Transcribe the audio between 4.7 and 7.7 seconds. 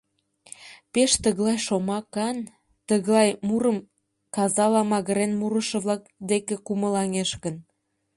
магырен мурышо-влак деке кумылаҥеш гын.